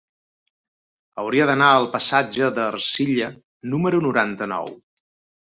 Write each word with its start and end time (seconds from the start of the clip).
Hauria 1.23 1.45
d'anar 1.49 1.67
al 1.73 1.85
passatge 1.97 2.49
d'Ercilla 2.57 3.29
número 3.75 4.01
noranta-nou. 4.09 4.75